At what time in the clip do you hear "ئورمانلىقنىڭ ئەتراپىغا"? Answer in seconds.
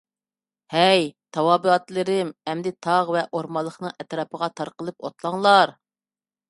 3.29-4.55